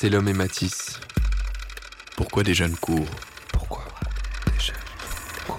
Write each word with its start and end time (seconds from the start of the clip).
C'est 0.00 0.10
l'homme 0.10 0.28
et 0.28 0.32
Matisse. 0.32 1.00
Pourquoi 2.16 2.44
des 2.44 2.54
jeunes 2.54 2.76
courent 2.76 3.04
Pourquoi 3.52 3.82
des 4.46 4.64
jeunes 4.64 4.76
courent? 5.44 5.58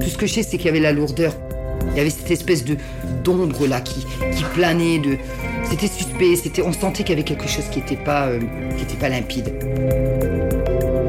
Tout 0.00 0.08
ce 0.08 0.16
que 0.16 0.26
je 0.26 0.34
sais, 0.34 0.42
c'est 0.44 0.58
qu'il 0.58 0.66
y 0.66 0.68
avait 0.68 0.78
la 0.78 0.92
lourdeur. 0.92 1.34
Il 1.90 1.96
y 1.96 2.00
avait 2.00 2.08
cette 2.08 2.30
espèce 2.30 2.64
de 2.64 2.76
d'ombre 3.24 3.66
là 3.66 3.80
qui, 3.80 4.06
qui 4.36 4.44
planait. 4.54 5.00
De... 5.00 5.18
C'était 5.68 5.88
suspect. 5.88 6.36
C'était, 6.36 6.62
on 6.62 6.72
sentait 6.72 7.02
qu'il 7.02 7.10
y 7.10 7.14
avait 7.14 7.24
quelque 7.24 7.48
chose 7.48 7.64
qui 7.72 7.80
n'était 7.80 7.96
pas, 7.96 8.28
euh, 8.28 8.38
qui 8.76 8.84
était 8.84 8.94
pas 8.94 9.08
limpide. 9.08 9.48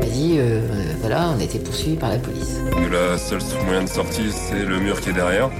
Vas-y, 0.01 0.39
euh, 0.39 0.59
voilà, 1.01 1.35
on 1.37 1.39
a 1.39 1.43
été 1.43 1.59
poursuivis 1.59 1.97
par 1.97 2.09
la 2.09 2.17
police. 2.17 2.57
La 2.91 3.19
seule 3.19 3.41
moyen 3.65 3.83
de 3.83 3.89
sortie, 3.89 4.31
c'est 4.31 4.65
le 4.65 4.79
mur 4.79 4.99
qui 4.99 5.11
est 5.11 5.13
derrière. 5.13 5.51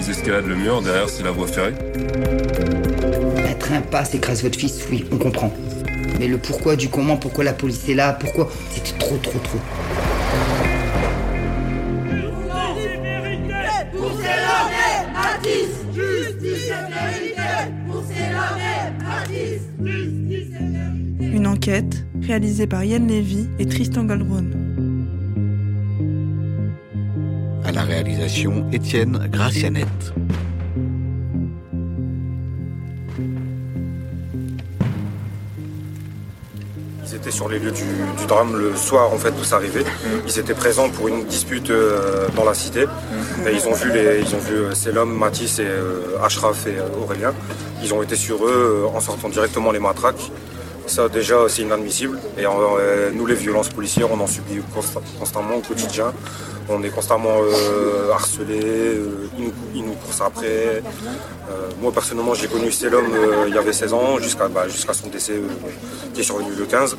Ils 0.00 0.10
escaladent 0.10 0.46
le 0.46 0.56
mur, 0.56 0.80
derrière, 0.80 1.10
c'est 1.10 1.24
la 1.24 1.30
voie 1.30 1.46
ferrée. 1.46 1.74
Un 3.66 3.68
train 3.68 3.80
passe, 3.80 4.14
écrase 4.14 4.44
votre 4.44 4.56
fils, 4.56 4.86
oui, 4.92 5.04
on 5.10 5.16
comprend. 5.16 5.52
Mais 6.20 6.28
le 6.28 6.38
pourquoi 6.38 6.76
du 6.76 6.88
comment, 6.88 7.16
pourquoi 7.16 7.42
la 7.42 7.52
police 7.52 7.88
est 7.88 7.94
là, 7.94 8.12
pourquoi, 8.12 8.48
c'était 8.70 8.96
trop, 8.96 9.16
trop, 9.16 9.38
trop. 9.40 9.58
Une 21.20 21.46
enquête 21.48 22.06
réalisée 22.22 22.68
par 22.68 22.84
Yann 22.84 23.08
Lévy 23.08 23.48
et 23.58 23.66
Tristan 23.66 24.04
Goldbrun. 24.04 24.44
À 27.64 27.72
la 27.72 27.82
réalisation, 27.82 28.70
Étienne 28.70 29.28
Gracianette. 29.32 30.14
Sur 37.36 37.48
les 37.50 37.58
lieux 37.58 37.70
du, 37.70 37.82
du 38.18 38.26
drame 38.26 38.56
le 38.56 38.74
soir 38.74 39.12
en 39.12 39.18
fait 39.18 39.32
où 39.40 39.44
ça 39.44 39.56
arrivait. 39.56 39.84
Ils 40.26 40.38
étaient 40.38 40.54
présents 40.54 40.88
pour 40.88 41.08
une 41.08 41.24
dispute 41.26 41.68
euh, 41.70 42.28
dans 42.34 42.44
la 42.44 42.54
cité. 42.54 42.82
Et 43.46 43.52
ils 43.52 43.66
ont 43.68 43.74
vu 43.74 43.92
les, 43.92 44.20
ils 44.24 44.34
ont 44.34 44.38
vu 44.50 44.54
euh, 44.56 44.74
Selom, 44.74 45.10
Matisse 45.12 45.58
et 45.58 45.66
euh, 45.66 46.24
Ashraf 46.24 46.66
et 46.66 46.76
Aurélien. 47.02 47.34
Ils 47.82 47.92
ont 47.92 48.02
été 48.02 48.16
sur 48.16 48.38
eux 48.46 48.86
en 48.92 49.00
sortant 49.00 49.28
directement 49.28 49.70
les 49.70 49.78
matraques. 49.80 50.30
Ça 50.86 51.08
déjà 51.08 51.36
c'est 51.48 51.62
inadmissible. 51.62 52.18
Et 52.38 52.44
nous 53.14 53.26
les 53.26 53.34
violences 53.34 53.68
policières 53.68 54.08
on 54.10 54.20
en 54.20 54.26
subit 54.26 54.60
consta- 54.74 55.02
constamment 55.18 55.56
au 55.56 55.60
quotidien. 55.60 56.12
On 56.68 56.82
est 56.82 56.88
constamment 56.90 57.36
euh, 57.42 58.10
harcelés, 58.12 58.58
euh, 58.64 59.28
ils, 59.38 59.44
nous, 59.44 59.52
ils 59.76 59.84
nous 59.84 59.92
courent 59.92 60.26
après. 60.26 60.82
Euh, 60.82 61.52
moi 61.80 61.92
personnellement 61.92 62.34
j'ai 62.34 62.48
connu 62.48 62.72
Selom 62.72 63.04
il 63.48 63.54
y 63.54 63.58
avait 63.58 63.72
16 63.72 63.92
ans 63.92 64.18
jusqu'à 64.20 64.48
bah, 64.48 64.66
jusqu'à 64.68 64.92
son 64.94 65.06
décès 65.08 65.34
qui 66.14 66.20
est 66.22 66.24
survenu 66.24 66.50
le 66.58 66.64
15. 66.64 66.96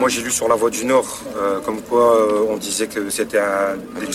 Moi 0.00 0.08
j'ai 0.08 0.22
lu 0.22 0.30
sur 0.30 0.46
la 0.46 0.54
voie 0.54 0.70
du 0.70 0.84
Nord 0.84 1.22
euh, 1.36 1.58
comme 1.60 1.82
quoi 1.82 2.16
euh, 2.16 2.46
on 2.48 2.56
disait 2.56 2.86
que 2.86 3.10
c'était 3.10 3.40
un 3.40 3.76
des 3.98 4.06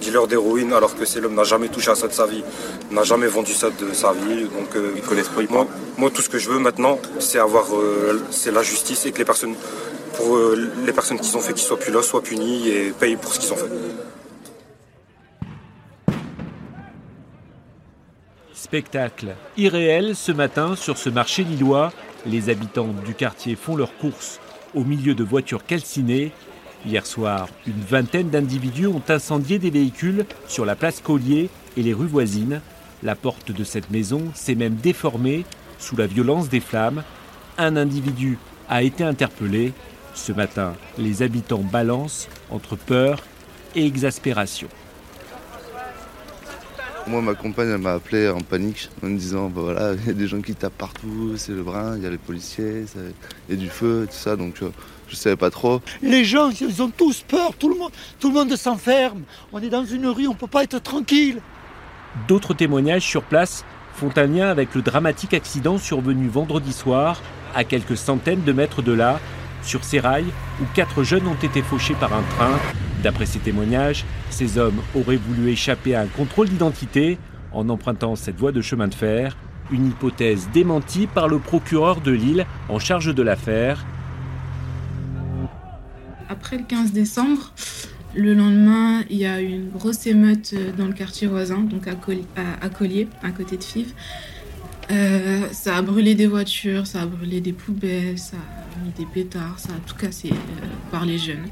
dealer 0.00 0.26
d'héroïne 0.26 0.72
alors 0.72 0.96
que 0.96 1.04
c'est 1.04 1.20
l'homme 1.20 1.34
n'a 1.34 1.44
jamais 1.44 1.68
touché 1.68 1.90
à 1.90 1.94
ça 1.94 2.08
de 2.08 2.14
sa 2.14 2.26
vie, 2.26 2.42
n'a 2.90 3.02
jamais 3.02 3.26
vendu 3.26 3.52
ça 3.52 3.68
de 3.68 3.92
sa 3.92 4.12
vie. 4.12 4.44
Donc 4.44 4.74
euh, 4.74 4.92
ils 4.96 5.02
connaissent 5.02 5.28
pas. 5.28 5.42
Moi, 5.50 5.66
moi 5.98 6.10
tout 6.10 6.22
ce 6.22 6.30
que 6.30 6.38
je 6.38 6.48
veux 6.48 6.58
maintenant 6.58 6.98
c'est 7.18 7.38
avoir 7.38 7.66
euh, 7.76 8.22
c'est 8.30 8.52
la 8.52 8.62
justice 8.62 9.04
et 9.04 9.12
que 9.12 9.18
les 9.18 9.26
personnes 9.26 9.54
pour 10.14 10.34
euh, 10.34 10.70
les 10.86 10.92
personnes 10.92 11.20
qui 11.20 11.36
ont 11.36 11.40
fait 11.40 11.52
qu'ils 11.52 11.66
soient 11.66 11.78
plus 11.78 11.92
là 11.92 12.00
soient 12.00 12.22
punies 12.22 12.68
et 12.68 12.92
payent 12.98 13.16
pour 13.16 13.34
ce 13.34 13.40
qu'ils 13.40 13.52
ont 13.52 13.56
fait. 13.56 13.70
Spectacle 18.54 19.34
irréel 19.58 20.16
ce 20.16 20.32
matin 20.32 20.74
sur 20.74 20.96
ce 20.96 21.10
marché 21.10 21.44
lillois. 21.44 21.92
Les 22.26 22.48
habitants 22.48 22.88
du 23.04 23.14
quartier 23.14 23.56
font 23.56 23.76
leurs 23.76 23.96
courses 23.98 24.40
au 24.74 24.84
milieu 24.84 25.14
de 25.14 25.24
voitures 25.24 25.64
calcinées. 25.64 26.32
Hier 26.86 27.04
soir, 27.06 27.48
une 27.66 27.80
vingtaine 27.80 28.30
d'individus 28.30 28.86
ont 28.86 29.02
incendié 29.08 29.58
des 29.58 29.70
véhicules 29.70 30.24
sur 30.46 30.64
la 30.64 30.76
place 30.76 31.00
Collier 31.00 31.50
et 31.76 31.82
les 31.82 31.92
rues 31.92 32.06
voisines. 32.06 32.60
La 33.02 33.14
porte 33.14 33.52
de 33.52 33.64
cette 33.64 33.90
maison 33.90 34.22
s'est 34.34 34.54
même 34.54 34.76
déformée 34.76 35.44
sous 35.78 35.96
la 35.96 36.06
violence 36.06 36.48
des 36.48 36.60
flammes. 36.60 37.02
Un 37.56 37.76
individu 37.76 38.38
a 38.68 38.82
été 38.82 39.04
interpellé. 39.04 39.72
Ce 40.14 40.32
matin, 40.32 40.74
les 40.98 41.22
habitants 41.22 41.62
balancent 41.62 42.28
entre 42.50 42.76
peur 42.76 43.22
et 43.74 43.86
exaspération. 43.86 44.68
Moi, 47.08 47.22
ma 47.22 47.34
compagne, 47.34 47.70
elle 47.70 47.78
m'a 47.78 47.94
appelé 47.94 48.28
en 48.28 48.40
panique 48.40 48.90
en 49.02 49.06
me 49.06 49.16
disant 49.16 49.48
bah 49.48 49.62
voilà, 49.62 49.94
il 49.94 50.06
y 50.06 50.10
a 50.10 50.12
des 50.12 50.26
gens 50.26 50.42
qui 50.42 50.54
tapent 50.54 50.76
partout, 50.76 51.32
c'est 51.36 51.52
le 51.52 51.62
brin, 51.62 51.96
il 51.96 52.02
y 52.02 52.06
a 52.06 52.10
les 52.10 52.18
policiers, 52.18 52.84
il 53.48 53.54
y 53.54 53.58
a 53.58 53.60
du 53.60 53.70
feu, 53.70 54.06
tout 54.10 54.16
ça, 54.16 54.36
donc 54.36 54.56
euh, 54.62 54.68
je 55.08 55.16
savais 55.16 55.36
pas 55.36 55.48
trop. 55.48 55.80
Les 56.02 56.24
gens, 56.24 56.50
ils 56.50 56.82
ont 56.82 56.90
tous 56.90 57.24
peur, 57.26 57.54
tout 57.58 57.70
le 57.70 57.76
monde, 57.76 57.92
tout 58.20 58.28
le 58.28 58.34
monde 58.34 58.54
s'enferme. 58.56 59.22
On 59.54 59.62
est 59.62 59.70
dans 59.70 59.86
une 59.86 60.06
rue, 60.06 60.28
on 60.28 60.34
peut 60.34 60.46
pas 60.46 60.64
être 60.64 60.82
tranquille. 60.82 61.40
D'autres 62.28 62.52
témoignages 62.52 63.06
sur 63.06 63.22
place 63.22 63.64
font 63.94 64.10
un 64.16 64.26
lien 64.26 64.48
avec 64.48 64.74
le 64.74 64.82
dramatique 64.82 65.32
accident 65.32 65.78
survenu 65.78 66.28
vendredi 66.28 66.74
soir, 66.74 67.22
à 67.54 67.64
quelques 67.64 67.96
centaines 67.96 68.44
de 68.44 68.52
mètres 68.52 68.82
de 68.82 68.92
là, 68.92 69.18
sur 69.62 69.82
ces 69.82 69.98
rails 69.98 70.30
où 70.60 70.64
quatre 70.74 71.04
jeunes 71.04 71.26
ont 71.26 71.42
été 71.42 71.62
fauchés 71.62 71.94
par 71.94 72.12
un 72.12 72.22
train. 72.36 72.58
D'après 73.02 73.26
ces 73.26 73.38
témoignages, 73.38 74.04
ces 74.30 74.58
hommes 74.58 74.80
auraient 74.94 75.16
voulu 75.16 75.50
échapper 75.50 75.94
à 75.94 76.00
un 76.00 76.06
contrôle 76.06 76.48
d'identité 76.48 77.18
en 77.52 77.68
empruntant 77.68 78.16
cette 78.16 78.36
voie 78.36 78.52
de 78.52 78.60
chemin 78.60 78.88
de 78.88 78.94
fer, 78.94 79.36
une 79.70 79.86
hypothèse 79.86 80.48
démentie 80.52 81.06
par 81.06 81.28
le 81.28 81.38
procureur 81.38 82.00
de 82.00 82.10
Lille 82.10 82.46
en 82.68 82.78
charge 82.78 83.14
de 83.14 83.22
l'affaire. 83.22 83.84
Après 86.28 86.58
le 86.58 86.64
15 86.64 86.92
décembre, 86.92 87.52
le 88.14 88.34
lendemain, 88.34 89.04
il 89.10 89.18
y 89.18 89.26
a 89.26 89.40
eu 89.40 89.48
une 89.48 89.70
grosse 89.70 90.06
émeute 90.06 90.54
dans 90.76 90.86
le 90.86 90.92
quartier 90.92 91.26
voisin, 91.26 91.60
donc 91.60 91.86
à 91.86 91.94
Collier, 91.94 93.08
à 93.22 93.30
côté 93.30 93.56
de 93.56 93.64
Fives. 93.64 93.92
Euh, 94.90 95.46
ça 95.52 95.76
a 95.76 95.82
brûlé 95.82 96.14
des 96.14 96.26
voitures, 96.26 96.86
ça 96.86 97.02
a 97.02 97.06
brûlé 97.06 97.40
des 97.40 97.52
poubelles, 97.52 98.18
ça 98.18 98.36
a 98.36 98.84
mis 98.84 98.92
des 98.92 99.04
pétards, 99.04 99.58
ça 99.58 99.70
a 99.72 99.86
tout 99.86 99.94
cassé 99.94 100.30
euh, 100.30 100.66
par 100.90 101.04
les 101.04 101.18
jeunes. 101.18 101.46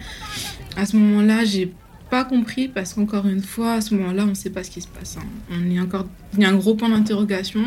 À 0.76 0.84
ce 0.86 0.96
moment-là, 0.96 1.44
j'ai 1.44 1.72
pas 2.10 2.24
compris 2.24 2.68
parce 2.68 2.94
qu'encore 2.94 3.26
une 3.26 3.42
fois, 3.42 3.74
à 3.74 3.80
ce 3.80 3.94
moment-là, 3.94 4.26
on 4.30 4.34
sait 4.34 4.50
pas 4.50 4.62
ce 4.62 4.70
qui 4.70 4.80
se 4.80 4.88
passe. 4.88 5.16
hein. 5.16 5.26
On 5.50 5.70
est 5.70 5.80
encore, 5.80 6.06
il 6.34 6.40
y 6.40 6.44
a 6.44 6.50
un 6.50 6.56
gros 6.56 6.74
point 6.74 6.88
d'interrogation. 6.88 7.64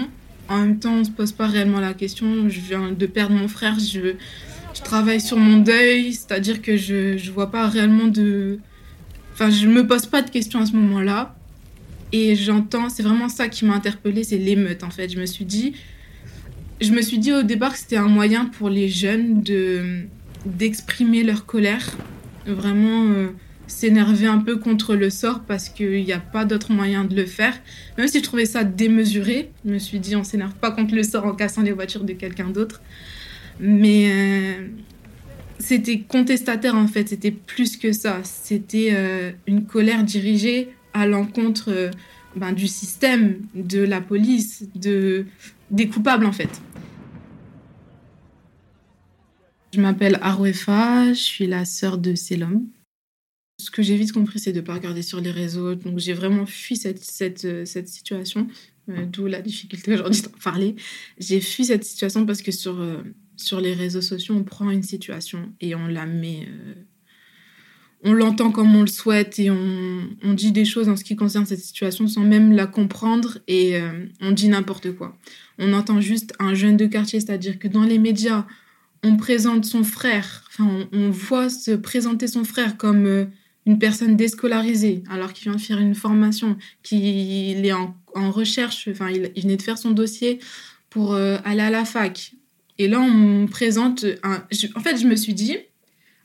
En 0.48 0.58
même 0.60 0.80
temps, 0.80 0.94
on 0.94 1.04
se 1.04 1.12
pose 1.12 1.32
pas 1.32 1.48
réellement 1.48 1.80
la 1.80 1.94
question. 1.94 2.48
Je 2.50 2.60
viens 2.60 2.92
de 2.92 3.06
perdre 3.06 3.36
mon 3.36 3.48
frère, 3.48 3.78
je, 3.80 4.14
je 4.74 4.82
travaille 4.82 5.22
sur 5.22 5.38
mon 5.38 5.58
deuil, 5.58 6.14
c'est-à-dire 6.14 6.62
que 6.62 6.78
je 6.78 7.18
je 7.18 7.32
vois 7.32 7.52
pas 7.52 7.68
réellement 7.68 8.08
de, 8.08 8.60
enfin, 9.34 9.50
je 9.50 9.68
me 9.68 9.86
pose 9.86 10.06
pas 10.06 10.22
de 10.22 10.30
questions 10.30 10.60
à 10.62 10.66
ce 10.66 10.74
moment-là. 10.74 11.36
Et 12.12 12.36
j'entends, 12.36 12.90
c'est 12.90 13.04
vraiment 13.04 13.30
ça 13.30 13.50
qui 13.50 13.66
m'a 13.66 13.76
interpellée, 13.76 14.24
c'est 14.24 14.38
l'émeute 14.38 14.84
en 14.84 14.90
fait. 14.90 15.10
Je 15.10 15.20
me 15.20 15.28
suis 15.28 15.46
dit, 15.46 15.74
je 16.82 16.92
me 16.92 17.02
suis 17.04 17.20
dit 17.20 17.32
au 17.34 17.44
départ 17.44 17.74
que 17.74 17.78
c'était 17.80 17.98
un 17.98 18.08
moyen 18.08 18.46
pour 18.46 18.70
les 18.70 18.90
jeunes 18.90 19.42
de 19.44 20.04
d'exprimer 20.46 21.24
leur 21.24 21.46
colère, 21.46 21.86
vraiment 22.54 23.06
euh, 23.12 23.30
s'énerver 23.68 24.28
un 24.28 24.40
peu 24.40 24.58
contre 24.58 24.96
le 24.96 25.10
sort 25.10 25.42
parce 25.42 25.70
qu'il 25.70 26.04
n'y 26.04 26.14
a 26.14 26.20
pas 26.20 26.46
d'autre 26.46 26.72
moyen 26.72 27.06
de 27.06 27.16
le 27.16 27.26
faire. 27.26 27.54
Même 27.98 28.08
si 28.08 28.20
je 28.20 28.24
trouvais 28.24 28.46
ça 28.46 28.64
démesuré, 28.64 29.52
je 29.66 29.72
me 29.72 29.80
suis 29.80 30.00
dit 30.00 30.16
on 30.16 30.24
s'énerve 30.24 30.56
pas 30.56 30.72
contre 30.72 30.96
le 30.96 31.04
sort 31.04 31.26
en 31.26 31.34
cassant 31.34 31.62
les 31.62 31.72
voitures 31.72 32.04
de 32.04 32.14
quelqu'un 32.14 32.50
d'autre. 32.50 32.82
Mais 33.60 34.10
euh, 34.12 34.68
c'était 35.60 36.00
contestataire 36.00 36.76
en 36.76 36.88
fait, 36.88 37.10
c'était 37.10 37.32
plus 37.32 37.78
que 37.78 37.92
ça. 37.92 38.20
C'était 38.24 38.90
euh, 38.94 39.32
une 39.48 39.66
colère 39.66 40.04
dirigée 40.04 40.70
à 40.94 41.06
l'encontre 41.06 41.92
ben, 42.36 42.52
du 42.52 42.68
système, 42.68 43.38
de 43.54 43.80
la 43.80 44.02
police, 44.02 44.64
de, 44.76 45.26
des 45.72 45.88
coupables 45.88 46.26
en 46.26 46.32
fait. 46.32 46.50
Je 49.72 49.82
m'appelle 49.82 50.18
Arouefa, 50.22 51.14
je 51.14 51.20
suis 51.20 51.46
la 51.46 51.64
sœur 51.64 52.00
de 52.00 52.16
Selom. 52.16 52.68
Ce 53.62 53.70
que 53.70 53.84
j'ai 53.84 53.96
vite 53.98 54.14
compris, 54.14 54.40
c'est 54.40 54.52
de 54.52 54.62
ne 54.62 54.66
pas 54.66 54.74
regarder 54.74 55.04
sur 55.04 55.22
les 55.22 55.30
réseaux. 55.30 55.76
Donc 55.76 56.00
j'ai 56.00 56.14
vraiment 56.14 56.48
fui 56.48 56.76
cette, 56.76 57.04
cette, 57.04 57.46
euh, 57.46 57.66
cette 57.66 57.88
situation, 57.88 58.48
euh, 58.90 59.06
d'où 59.06 59.28
la 59.28 59.42
difficulté 59.42 59.94
aujourd'hui 59.94 60.22
d'en 60.22 60.32
parler. 60.44 60.76
J'ai 61.20 61.40
fui 61.40 61.66
cette 61.66 61.84
situation 61.84 62.26
parce 62.26 62.42
que 62.42 62.52
sur, 62.52 62.80
euh, 62.80 63.04
sur 63.36 63.62
les 63.62 63.74
réseaux 63.74 64.02
sociaux, 64.02 64.34
on 64.36 64.44
prend 64.44 64.72
une 64.72 64.82
situation 64.82 65.54
et 65.62 65.76
on 65.76 65.86
la 65.86 66.08
met... 66.08 66.48
on 68.04 68.14
l'entend 68.14 68.50
comme 68.50 68.76
on 68.76 68.82
le 68.82 68.88
souhaite 68.88 69.38
et 69.38 69.52
on, 69.52 70.10
on 70.24 70.34
dit 70.34 70.52
des 70.52 70.66
choses 70.66 70.90
en 70.90 70.96
ce 70.96 71.04
qui 71.04 71.16
concerne 71.16 71.46
cette 71.46 71.60
situation 71.60 72.08
sans 72.08 72.22
même 72.24 72.54
la 72.54 72.66
comprendre 72.66 73.38
et 73.48 73.80
on 74.22 74.32
dit 74.32 74.50
n'importe 74.50 74.94
quoi. 74.94 75.18
On 75.58 75.74
entend 75.74 76.02
juste 76.02 76.34
un 76.40 76.54
jeune 76.56 76.76
de 76.76 76.88
quartier, 76.88 77.20
c'est-à-dire 77.20 77.60
que 77.60 77.68
dans 77.68 77.84
les 77.84 78.00
médias, 78.00 78.48
on 79.04 79.18
présente 79.18 79.66
son 79.66 79.84
frère, 79.84 80.44
enfin 80.50 80.88
on, 80.92 81.10
voit 81.10 81.50
se 81.50 81.72
présenter 81.72 82.28
son 82.28 82.44
frère 82.44 82.78
comme 82.78 83.06
euh, 83.06 83.26
une 83.66 83.80
personne 83.80 84.16
déscolarisée 84.16 85.04
alors 85.10 85.34
qu'il 85.34 85.50
vient 85.50 85.56
de 85.58 85.62
faire 85.62 85.80
une 85.80 85.96
formation, 85.96 86.58
qu'il 86.84 87.66
est 87.66 87.74
en, 87.74 87.96
recherche, 88.32 88.88
enfin 88.92 89.10
il, 89.10 89.32
venait 89.42 89.58
de 89.58 89.62
faire 89.62 89.78
son 89.78 89.92
dossier 89.92 90.40
pour 90.90 91.14
euh, 91.14 91.38
aller 91.46 91.62
à 91.62 91.70
la 91.70 91.86
fac. 91.86 92.34
Et 92.78 92.88
là, 92.88 93.00
on 93.02 93.46
présente 93.48 94.06
un. 94.24 94.44
En 94.76 94.80
fait, 94.80 94.98
je 94.98 95.06
me 95.06 95.16
suis 95.16 95.34
dit, 95.34 95.58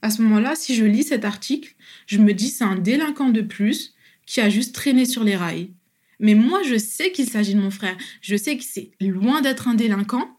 à 0.03 0.11
ce 0.11 0.23
moment-là, 0.23 0.55
si 0.55 0.75
je 0.75 0.85
lis 0.85 1.03
cet 1.03 1.25
article, 1.25 1.75
je 2.07 2.19
me 2.19 2.33
dis 2.33 2.49
c'est 2.49 2.65
un 2.65 2.77
délinquant 2.77 3.31
de 3.31 3.41
plus 3.41 3.95
qui 4.25 4.41
a 4.41 4.49
juste 4.49 4.75
traîné 4.75 5.05
sur 5.05 5.25
les 5.25 5.37
rails. 5.37 5.71
Mais 6.21 6.35
moi, 6.35 6.63
je 6.63 6.79
sais 6.79 7.11
qu'il 7.11 7.29
s'agit 7.29 7.55
de 7.55 7.61
mon 7.61 7.71
frère. 7.71 7.97
Je 8.21 8.37
sais 8.37 8.57
que 8.57 8.65
c'est 8.65 8.93
loin 9.01 9.41
d'être 9.43 9.69
un 9.69 9.75
délinquant 9.75 10.34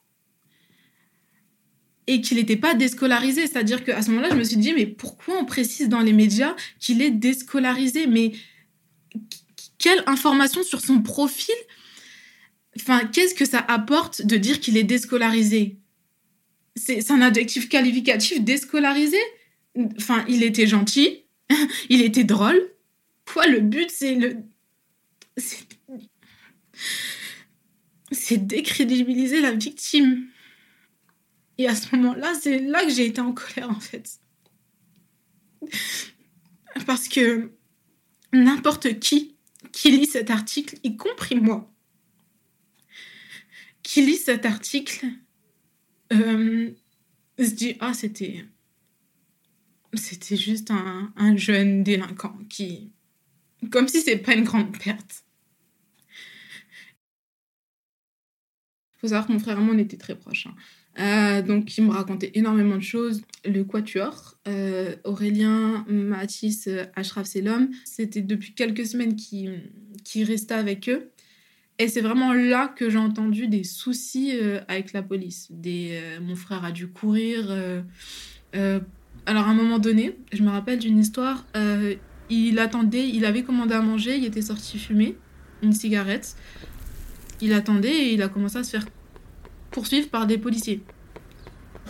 et 2.07 2.21
qu'il 2.21 2.37
n'était 2.37 2.55
pas 2.55 2.73
déscolarisé. 2.73 3.47
C'est-à-dire 3.47 3.83
qu'à 3.83 4.01
ce 4.01 4.09
moment-là, 4.11 4.29
je 4.31 4.35
me 4.35 4.43
suis 4.43 4.57
dit, 4.57 4.73
mais 4.73 4.85
pourquoi 4.85 5.39
on 5.39 5.45
précise 5.45 5.89
dans 5.89 6.01
les 6.01 6.13
médias 6.13 6.55
qu'il 6.79 7.01
est 7.01 7.11
déscolarisé? 7.11 8.07
Mais 8.07 8.33
quelle 9.77 10.03
information 10.05 10.63
sur 10.63 10.81
son 10.81 11.01
profil? 11.01 11.55
Qu'est-ce 13.11 13.33
que 13.33 13.45
ça 13.45 13.59
apporte 13.59 14.25
de 14.25 14.37
dire 14.37 14.59
qu'il 14.59 14.77
est 14.77 14.83
déscolarisé? 14.83 15.77
C'est 16.75 17.09
un 17.11 17.21
adjectif 17.21 17.69
qualificatif, 17.69 18.41
déscolarisé? 18.41 19.19
Enfin, 19.97 20.25
il 20.27 20.43
était 20.43 20.67
gentil, 20.67 21.23
il 21.89 22.01
était 22.01 22.23
drôle. 22.23 22.59
Quoi, 23.25 23.47
le 23.47 23.61
but, 23.61 23.89
c'est 23.89 24.15
le... 24.15 24.37
C'est 28.11 28.45
décrédibiliser 28.45 29.41
la 29.41 29.51
victime. 29.51 30.27
Et 31.57 31.67
à 31.67 31.75
ce 31.75 31.95
moment-là, 31.95 32.33
c'est 32.39 32.59
là 32.59 32.83
que 32.83 32.91
j'ai 32.91 33.05
été 33.05 33.21
en 33.21 33.33
colère, 33.33 33.69
en 33.69 33.79
fait. 33.79 34.19
Parce 36.85 37.07
que 37.07 37.51
n'importe 38.33 38.99
qui 38.99 39.35
qui 39.71 39.91
lit 39.91 40.05
cet 40.05 40.29
article, 40.29 40.77
y 40.83 40.95
compris 40.95 41.35
moi, 41.35 41.69
qui 43.83 44.05
lit 44.05 44.15
cet 44.15 44.45
article, 44.45 45.05
euh, 46.13 46.71
se 47.37 47.51
dit 47.51 47.75
Ah, 47.79 47.93
c'était. 47.93 48.45
C'était 49.93 50.37
juste 50.37 50.71
un, 50.71 51.13
un 51.15 51.35
jeune 51.35 51.83
délinquant 51.83 52.37
qui. 52.49 52.91
Comme 53.69 53.87
si 53.87 54.01
c'est 54.01 54.17
pas 54.17 54.33
une 54.33 54.43
grande 54.43 54.77
perte. 54.77 55.24
Faut 59.07 59.27
que 59.27 59.31
mon 59.31 59.39
frère 59.39 59.59
et 59.59 59.61
moi, 59.61 59.75
on 59.75 59.77
était 59.77 59.97
très 59.97 60.15
proches. 60.15 60.47
Hein. 60.47 60.55
Euh, 60.99 61.41
donc, 61.41 61.77
il 61.77 61.85
me 61.85 61.91
racontait 61.91 62.31
énormément 62.35 62.77
de 62.77 62.83
choses. 62.83 63.21
Le 63.45 63.63
quatuor, 63.63 64.35
euh, 64.47 64.95
Aurélien, 65.03 65.85
Mathis, 65.89 66.69
Ashraf, 66.95 67.27
c'est 67.27 67.41
l'homme. 67.41 67.69
C'était 67.83 68.21
depuis 68.21 68.53
quelques 68.53 68.85
semaines 68.85 69.15
qu'il 69.15 69.61
qui 70.03 70.23
restait 70.23 70.53
avec 70.53 70.87
eux. 70.89 71.09
Et 71.77 71.89
c'est 71.89 72.01
vraiment 72.01 72.31
là 72.31 72.69
que 72.69 72.89
j'ai 72.89 72.97
entendu 72.97 73.47
des 73.47 73.65
soucis 73.65 74.31
euh, 74.33 74.61
avec 74.69 74.93
la 74.93 75.01
police. 75.01 75.51
Mon 76.21 76.35
frère 76.35 76.63
a 76.63 76.71
dû 76.71 76.87
courir. 76.87 77.51
alors, 78.53 79.47
à 79.47 79.49
un 79.49 79.53
moment 79.53 79.79
donné, 79.79 80.17
je 80.31 80.43
me 80.43 80.49
rappelle 80.49 80.79
d'une 80.79 80.99
histoire. 80.99 81.45
il 82.29 82.59
attendait, 82.59 83.09
il 83.09 83.25
avait 83.25 83.43
commandé 83.43 83.73
à 83.73 83.81
manger, 83.81 84.15
il 84.15 84.25
était 84.25 84.41
sorti 84.41 84.79
fumer 84.79 85.17
une 85.61 85.73
cigarette. 85.73 86.35
Il 87.41 87.51
attendait 87.51 87.93
et 87.93 88.13
il 88.13 88.21
a 88.21 88.29
commencé 88.29 88.57
à 88.57 88.63
se 88.63 88.69
faire 88.69 88.85
poursuivre 89.75 90.07
par 90.07 90.25
des 90.25 90.37
policiers. 90.37 90.79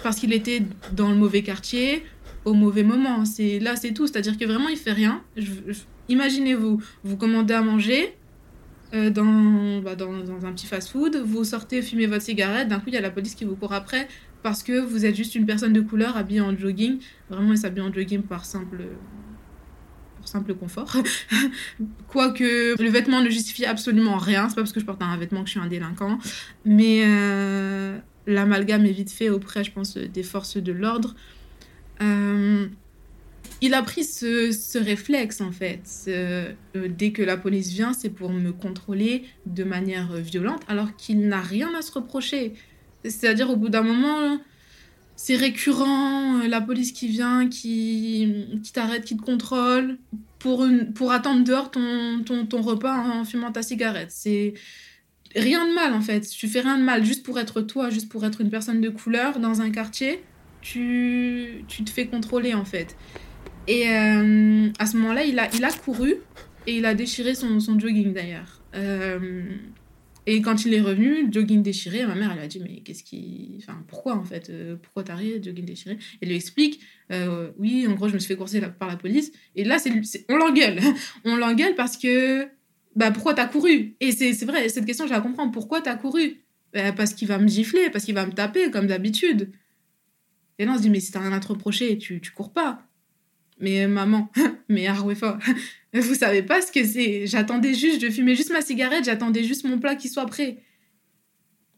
Parce 0.02 0.18
qu'il 0.20 0.34
était 0.34 0.64
dans 0.94 1.10
le 1.10 1.16
mauvais 1.16 1.44
quartier, 1.44 2.04
au 2.44 2.54
mauvais 2.54 2.84
moment. 2.84 3.26
C'est 3.26 3.60
Là, 3.60 3.76
c'est 3.76 3.94
tout. 3.94 4.08
C'est-à-dire 4.08 4.38
que 4.40 4.46
vraiment, 4.46 4.70
il 4.70 4.78
fait 4.78 4.92
rien. 4.92 5.22
Imaginez-vous, 6.10 6.82
vous 7.04 7.18
commandez 7.18 7.54
à 7.54 7.62
manger 7.62 8.16
euh, 8.96 9.12
dans, 9.12 9.82
bah, 9.82 9.96
dans, 9.96 10.18
dans, 10.24 10.46
un 10.48 10.54
petit 10.54 10.66
fast-food, 10.66 11.16
vous 11.18 11.44
sortez 11.44 11.82
fumer 11.82 12.08
votre 12.08 12.24
cigarette, 12.24 12.68
d'un 12.68 12.80
coup, 12.80 12.88
il 12.88 12.94
y 12.94 12.98
a 12.98 13.02
la 13.02 13.10
police 13.10 13.36
qui 13.36 13.44
vous 13.44 13.56
court 13.56 13.74
après 13.74 14.08
parce 14.44 14.62
que 14.62 14.80
vous 14.80 15.06
êtes 15.06 15.16
juste 15.16 15.34
une 15.34 15.48
personne 15.48 15.74
de 15.74 15.82
couleur 15.82 16.18
habillée 16.18 16.42
en 16.42 16.56
jogging. 16.56 17.00
Vraiment, 17.30 17.52
il 17.54 17.58
s'habille 17.58 17.82
en 17.82 17.92
jogging 17.92 18.22
par 18.22 18.46
simple 18.46 18.84
simple 20.28 20.54
confort. 20.54 20.98
Quoique 22.08 22.82
le 22.82 22.90
vêtement 22.90 23.22
ne 23.22 23.30
justifie 23.30 23.66
absolument 23.66 24.18
rien. 24.18 24.50
C'est 24.50 24.56
pas 24.56 24.62
parce 24.62 24.72
que 24.72 24.80
je 24.80 24.86
porte 24.86 25.02
un 25.02 25.18
vêtement 25.18 25.42
que 25.42 25.48
je 25.48 25.52
suis 25.52 25.60
un 25.60 25.68
délinquant. 25.68 26.18
Mais 26.66 27.04
euh, 27.06 27.98
l'amalgame 28.28 28.86
est 28.86 28.92
vite 28.92 29.12
fait 29.12 29.30
auprès, 29.30 29.64
je 29.64 29.72
pense, 29.72 29.98
des 29.98 30.24
forces 30.24 30.58
de 30.58 30.72
l'ordre. 30.72 31.16
Euh, 32.02 32.68
il 33.62 33.74
a 33.74 33.82
pris 33.82 34.04
ce, 34.04 34.78
réflexe, 34.78 35.42
en 35.42 35.52
fait. 35.52 35.84
Euh, 36.08 36.52
dès 36.76 37.12
que 37.12 37.22
la 37.22 37.38
police 37.38 37.70
vient, 37.70 37.94
c'est 37.94 38.10
pour 38.10 38.32
me 38.32 38.52
contrôler 38.52 39.24
de 39.46 39.64
manière 39.64 40.14
violente, 40.14 40.62
alors 40.68 40.96
qu'il 40.96 41.28
n'a 41.28 41.42
rien 41.42 41.74
à 41.78 41.82
se 41.82 41.92
reprocher. 41.92 42.54
C'est-à-dire, 43.04 43.50
au 43.50 43.56
bout 43.56 43.70
d'un 43.70 43.84
moment 43.84 44.40
c'est 45.16 45.36
récurrent, 45.36 46.42
euh, 46.42 46.48
la 46.48 46.62
police 46.62 46.92
qui 46.92 47.08
vient, 47.08 47.48
qui, 47.48 48.48
qui 48.64 48.72
t'arrête, 48.72 49.06
qui 49.06 49.18
te 49.18 49.22
contrôle, 49.22 49.98
pour, 50.40 50.66
pour 50.94 51.12
attendre 51.12 51.44
dehors 51.44 51.72
ton, 51.72 52.22
ton, 52.24 52.46
ton 52.46 52.62
repas 52.62 52.96
en, 52.96 53.26
fumant 53.26 53.52
ta 53.52 53.64
cigarette. 53.64 54.12
C'est 54.12 54.54
rien 55.36 55.68
de 55.68 55.74
mal 55.74 55.94
en 55.94 56.02
fait. 56.02 56.22
Tu 56.22 56.48
fais 56.48 56.62
rien 56.62 56.78
de 56.78 56.84
mal 56.84 57.04
juste 57.04 57.24
pour 57.24 57.40
être 57.40 57.62
toi, 57.62 57.90
juste 57.90 58.10
pour 58.10 58.24
être 58.26 58.42
une 58.42 58.52
personne 58.52 58.80
de 58.80 58.90
couleur 58.90 59.40
dans 59.40 59.62
un 59.62 59.72
quartier. 59.72 60.22
Tu, 60.62 61.64
tu 61.68 61.84
te 61.84 61.90
fais 61.90 62.06
contrôler 62.06 62.54
en 62.54 62.66
fait. 62.66 62.96
Et 63.68 63.90
euh, 63.90 64.70
à 64.78 64.86
ce 64.86 64.98
moment-là, 64.98 65.26
il 65.26 65.40
a, 65.40 65.50
il 65.56 65.64
a 65.66 65.72
couru 65.72 66.16
et 66.68 66.78
il 66.78 66.86
a 66.86 66.94
déchiré 66.94 67.34
son, 67.34 67.60
son 67.60 67.80
jogging 67.80 68.14
d'ailleurs. 68.14 68.62
Euh, 68.76 69.42
et 70.28 70.42
quand 70.42 70.66
il 70.66 70.74
est 70.74 70.82
revenu, 70.82 71.32
jogging 71.32 71.62
déchiré, 71.62 72.06
ma 72.06 72.16
mère, 72.16 72.32
elle 72.32 72.44
a 72.44 72.48
dit 72.48 72.60
Mais 72.60 72.82
qu'est-ce 72.82 73.04
qui. 73.04 73.58
Enfin, 73.60 73.84
pourquoi 73.88 74.16
en 74.16 74.24
fait 74.24 74.50
euh, 74.50 74.76
Pourquoi 74.82 75.04
t'arrives, 75.04 75.44
jogging 75.44 75.66
déchiré? 75.66 75.98
Elle 76.22 76.30
lui 76.30 76.36
explique 76.36 76.80
euh, 77.12 77.52
Oui, 77.58 77.86
en 77.88 77.94
gros, 77.94 78.08
je 78.08 78.16
me 78.16 78.20
suis 78.20 78.30
fait 78.30 78.36
courser 78.36 78.62
par 78.62 78.88
la 78.88 78.96
police. 78.96 79.32
Et 79.56 79.64
là, 79.64 79.78
c'est, 79.78 79.92
on 80.30 80.38
l'engueule. 80.38 80.80
on 81.26 81.36
l'engueule 81.36 81.76
parce 81.76 81.98
que. 81.98 82.48
Bah, 82.96 83.12
pourquoi 83.12 83.34
t'as 83.34 83.46
couru? 83.46 83.96
Et 84.00 84.12
c'est, 84.14 84.32
vrai, 84.46 84.70
cette 84.70 84.86
question, 84.86 85.06
je 85.06 85.12
la 85.12 85.20
comprends. 85.20 85.50
Pourquoi 85.50 85.82
t'as 85.82 85.96
couru? 85.96 86.42
Bah, 86.74 86.94
Parce 86.94 87.14
qu'il 87.14 87.28
va 87.28 87.38
me 87.38 87.48
gifler, 87.48 87.90
parce 87.90 88.06
qu'il 88.06 88.16
va 88.16 88.26
me 88.26 88.32
taper, 88.32 88.72
comme 88.72 88.88
d'habitude. 88.88 89.52
Et 90.58 90.66
là, 90.66 90.72
on 90.72 90.78
se 90.78 90.82
dit 90.82 90.90
Mais 90.90 91.02
si 91.02 91.12
t'as 91.12 91.20
rien 91.20 91.34
à 91.34 91.40
te 91.40 91.48
reprocher, 91.48 91.98
tu, 91.98 92.20
tu 92.20 92.32
cours 92.32 92.52
pas. 92.52 92.85
Mais 93.60 93.88
maman, 93.88 94.30
mais 94.70 94.88
fort. 95.16 95.38
vous 95.94 96.16
savez 96.16 96.44
pas 96.44 96.62
ce 96.62 96.72
que 96.72 96.84
c'est. 96.84 97.26
J'attendais 97.28 97.74
juste, 97.74 98.02
je 98.02 98.10
fumais 98.10 98.36
juste 98.36 98.52
ma 98.52 98.62
cigarette, 98.62 99.06
j'attendais 99.06 99.44
juste 99.44 99.64
mon 99.66 99.80
plat 99.80 99.96
qui 99.96 100.10
soit 100.10 100.26
prêt. 100.26 100.58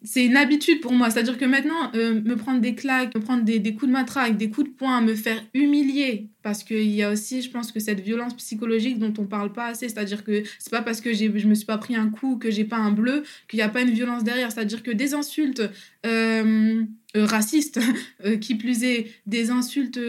C'est 0.03 0.25
une 0.25 0.37
habitude 0.37 0.79
pour 0.79 0.93
moi. 0.93 1.09
C'est-à-dire 1.09 1.37
que 1.37 1.45
maintenant, 1.45 1.91
euh, 1.95 2.21
me 2.21 2.35
prendre 2.35 2.61
des 2.61 2.75
claques, 2.75 3.15
me 3.15 3.19
prendre 3.19 3.43
des, 3.43 3.61
coups 3.73 3.87
de 3.87 3.91
matraque, 3.91 4.37
des 4.37 4.49
coups 4.49 4.69
de 4.69 4.73
poing, 4.73 5.01
me 5.01 5.15
faire 5.15 5.43
humilier, 5.53 6.29
parce 6.43 6.63
qu'il 6.63 6.89
y 6.89 7.01
a 7.01 7.11
aussi, 7.11 7.41
je 7.41 7.49
pense 7.49 7.71
que 7.71 7.79
cette 7.79 7.99
violence 7.99 8.35
psychologique 8.35 8.99
dont 8.99 9.13
on 9.17 9.25
parle 9.25 9.51
pas 9.51 9.65
assez, 9.65 9.89
c'est-à-dire 9.89 10.23
que 10.23 10.43
c'est 10.59 10.69
pas 10.69 10.83
parce 10.83 11.01
que 11.01 11.13
je 11.13 11.47
me 11.47 11.55
suis 11.55 11.65
pas 11.65 11.79
pris 11.79 11.95
un 11.95 12.09
coup, 12.09 12.37
que 12.37 12.51
j'ai 12.51 12.63
pas 12.63 12.77
un 12.77 12.91
bleu, 12.91 13.23
qu'il 13.47 13.57
n'y 13.57 13.63
a 13.63 13.69
pas 13.69 13.81
une 13.81 13.89
violence 13.89 14.23
derrière. 14.23 14.51
C'est-à-dire 14.51 14.83
que 14.83 14.91
des 14.91 15.13
insultes 15.15 15.63
euh, 16.05 16.83
euh, 17.15 17.25
racistes, 17.25 17.79
qui 18.39 18.55
plus 18.55 18.83
est, 18.83 19.07
des 19.25 19.49
insultes 19.49 19.99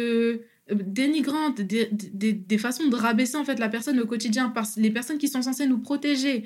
dénigrantes, 0.72 1.60
des, 1.60 1.88
des, 1.92 2.32
des, 2.32 2.58
façons 2.58 2.88
de 2.88 2.96
rabaisser 2.96 3.36
en 3.36 3.44
fait 3.44 3.58
la 3.58 3.68
personne 3.68 3.98
au 4.00 4.06
quotidien 4.06 4.48
par 4.48 4.66
les 4.76 4.90
personnes 4.90 5.18
qui 5.18 5.28
sont 5.28 5.42
censées 5.42 5.66
nous 5.66 5.78
protéger. 5.78 6.44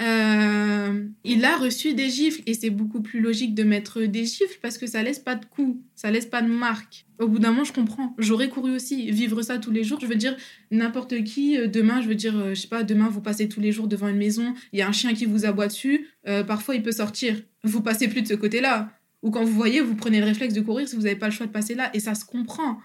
Euh, 0.00 1.06
il 1.22 1.44
a 1.44 1.56
reçu 1.56 1.94
des 1.94 2.08
gifles 2.08 2.42
et 2.46 2.54
c'est 2.54 2.70
beaucoup 2.70 3.02
plus 3.02 3.20
logique 3.20 3.54
de 3.54 3.62
mettre 3.62 4.02
des 4.02 4.24
gifles 4.24 4.58
parce 4.60 4.78
que 4.78 4.86
ça 4.86 5.02
laisse 5.02 5.18
pas 5.18 5.34
de 5.34 5.44
coups, 5.44 5.78
ça 5.94 6.10
laisse 6.10 6.26
pas 6.26 6.42
de 6.42 6.48
marque. 6.48 7.04
Au 7.20 7.28
bout 7.28 7.38
d'un 7.38 7.50
moment, 7.50 7.64
je 7.64 7.72
comprends. 7.72 8.14
J'aurais 8.18 8.48
couru 8.48 8.74
aussi. 8.74 9.10
Vivre 9.10 9.42
ça 9.42 9.58
tous 9.58 9.70
les 9.70 9.84
jours, 9.84 10.00
je 10.00 10.06
veux 10.06 10.16
dire, 10.16 10.36
n'importe 10.70 11.22
qui, 11.24 11.56
euh, 11.56 11.68
demain, 11.68 12.00
je 12.00 12.08
veux 12.08 12.14
dire, 12.14 12.36
euh, 12.36 12.54
je 12.54 12.62
sais 12.62 12.68
pas, 12.68 12.82
demain, 12.82 13.08
vous 13.08 13.20
passez 13.20 13.48
tous 13.48 13.60
les 13.60 13.70
jours 13.70 13.86
devant 13.86 14.08
une 14.08 14.16
maison, 14.16 14.54
il 14.72 14.78
y 14.78 14.82
a 14.82 14.88
un 14.88 14.92
chien 14.92 15.14
qui 15.14 15.26
vous 15.26 15.44
aboie 15.44 15.68
dessus, 15.68 16.08
parfois 16.46 16.74
il 16.74 16.82
peut 16.82 16.92
sortir. 16.92 17.40
Vous 17.62 17.82
passez 17.82 18.08
plus 18.08 18.22
de 18.22 18.28
ce 18.28 18.34
côté-là. 18.34 18.90
Ou 19.22 19.30
quand 19.30 19.44
vous 19.44 19.52
voyez, 19.52 19.80
vous 19.80 19.94
prenez 19.94 20.18
le 20.18 20.26
réflexe 20.26 20.52
de 20.52 20.60
courir 20.60 20.88
si 20.88 20.96
vous 20.96 21.02
n'avez 21.02 21.16
pas 21.16 21.26
le 21.26 21.32
choix 21.32 21.46
de 21.46 21.52
passer 21.52 21.74
là 21.74 21.90
et 21.94 22.00
ça 22.00 22.14
se 22.16 22.24
comprend 22.24 22.78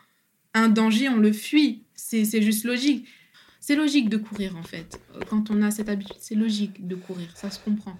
un 0.54 0.70
danger, 0.70 1.10
on 1.10 1.18
le 1.18 1.32
fuit. 1.32 1.84
C'est 1.96 2.42
juste 2.42 2.64
logique. 2.66 3.08
C'est 3.60 3.76
logique 3.76 4.10
de 4.10 4.18
courir 4.18 4.56
en 4.56 4.64
fait. 4.64 5.00
Quand 5.30 5.52
on 5.52 5.62
a 5.62 5.72
cette 5.72 5.90
habitude, 5.90 6.16
c'est 6.20 6.36
logique 6.36 6.88
de 6.88 6.96
courir, 6.96 7.28
ça 7.36 7.50
se 7.50 7.60
comprend. 7.60 7.98